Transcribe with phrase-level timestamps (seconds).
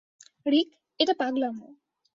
[0.45, 0.69] রিক,
[0.99, 1.67] এটা পাগলামো।